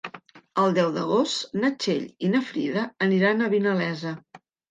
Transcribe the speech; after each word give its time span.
El 0.61 0.71
deu 0.77 0.87
d'agost 0.95 1.51
na 1.65 1.69
Txell 1.83 2.07
i 2.27 2.31
na 2.35 2.41
Frida 2.49 2.87
aniran 3.09 3.43
a 3.49 3.53
Vinalesa. 3.55 4.17